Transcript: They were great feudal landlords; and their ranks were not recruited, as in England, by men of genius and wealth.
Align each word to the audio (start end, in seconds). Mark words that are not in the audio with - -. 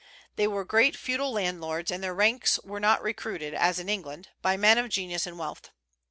They 0.35 0.47
were 0.47 0.65
great 0.65 0.97
feudal 0.97 1.31
landlords; 1.31 1.91
and 1.91 2.03
their 2.03 2.15
ranks 2.15 2.59
were 2.63 2.79
not 2.79 3.03
recruited, 3.03 3.53
as 3.53 3.77
in 3.77 3.87
England, 3.87 4.29
by 4.41 4.57
men 4.57 4.79
of 4.79 4.89
genius 4.89 5.27
and 5.27 5.37
wealth. 5.37 5.69